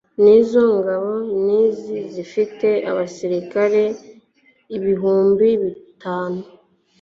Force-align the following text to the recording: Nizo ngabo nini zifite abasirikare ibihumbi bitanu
Nizo 0.23 0.61
ngabo 0.77 1.11
nini 1.45 1.57
zifite 2.13 2.69
abasirikare 2.89 3.83
ibihumbi 4.77 5.47
bitanu 5.63 6.39